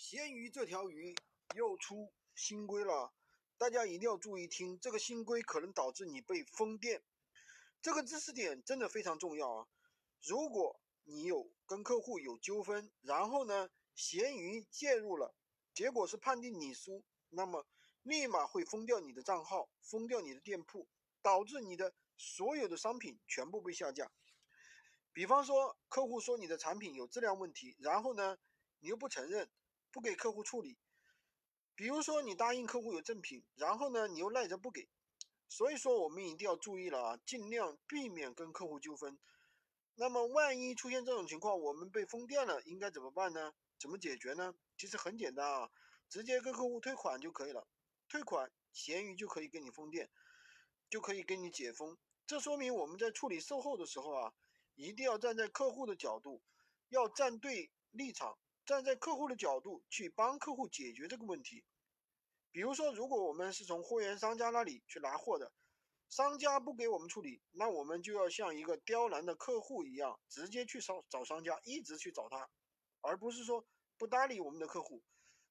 [0.00, 1.14] 咸鱼这条鱼
[1.54, 3.12] 又出新规了，
[3.58, 7.02] 大家一定要注意听，这个新规可能导致你被封店。
[7.82, 9.68] 这个知识点真的非常重要啊！
[10.22, 15.34] 如果你有跟客户有纠纷，然后呢，闲鱼介入了，
[15.74, 17.66] 结果是判定你输，那么
[18.02, 20.88] 立马会封掉你的账号，封掉你的店铺，
[21.20, 24.10] 导致你的所有的商品全部被下架。
[25.12, 28.38] 比方说，客户说你的产品有质量问题，然后呢，
[28.78, 29.50] 你又不承认。
[29.92, 30.78] 不给客户处理，
[31.74, 34.88] 比如说你答应客户有赠品，然后呢你又赖着不给，
[35.48, 39.18] 所以说我们一定要注意了啊，尽量避免跟客户纠纷。
[39.96, 43.52] 那么万一出现这种情况，我们被封店了，应该怎么办呢？
[43.78, 44.54] 怎么解决呢？
[44.76, 45.70] 其实很简单啊，
[46.08, 47.66] 直接跟客户退款就可以了。
[48.08, 50.10] 退款，闲鱼就可以给你封店，
[50.88, 51.98] 就可以给你解封。
[52.26, 54.32] 这说明我们在处理售后的时候啊，
[54.74, 56.42] 一定要站在客户的角度，
[56.88, 58.38] 要站对立场。
[58.66, 61.64] 站在客户的角度去帮客户解决这个问题，
[62.52, 65.52] 比如说，如果我们是从货源商家那里去拿货的，
[66.08, 72.48] 商家不给我们处理，那我们就要像一个刁难的客户一样，直接去找找商家，一直去找他，
[73.00, 73.64] 而不是说
[73.96, 75.02] 不搭理我们的客户。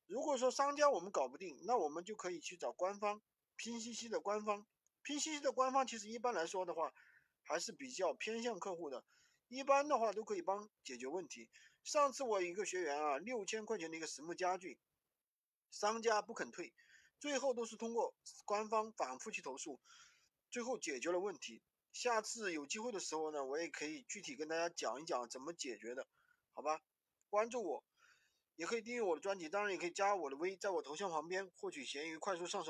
[0.06, 3.22] 如果说商家我们搞不定，那我们就可以去找官方，
[3.56, 4.66] 拼夕夕的官方，
[5.04, 6.94] 拼夕夕的官方其实一般来说的话，
[7.44, 9.04] 还是比较偏向客户的，
[9.48, 11.50] 一般的话都可以帮解决问题。
[11.92, 14.78] 上次我一个学员啊，六千块钱的一个实木家具，
[15.72, 16.72] 商家不肯退，
[17.20, 18.14] 最后都是通过
[18.46, 19.82] 官方反复去投诉，
[20.52, 21.64] 最后解决了问题。
[21.92, 26.08] 下次有机会的时候呢，我也可以具体跟大家讲一讲怎么解决的，
[26.54, 26.80] 好吧？
[27.28, 27.84] 关注我，
[28.56, 32.68] 也可以订阅我的专辑，当然也可以加我的微，在我头像旁边获取闲鱼快速上手。